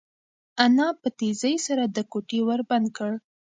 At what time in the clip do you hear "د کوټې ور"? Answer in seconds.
1.87-2.61